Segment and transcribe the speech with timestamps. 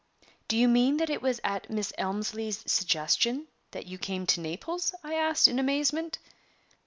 [0.47, 4.95] "Do you mean that it was at Miss Elmslie's suggestion that you came to Naples?"
[5.03, 6.17] I asked, in amazement.